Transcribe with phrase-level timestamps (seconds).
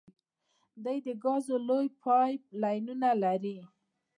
[0.83, 3.57] دوی د ګازو لویې پایپ لاینونه لري.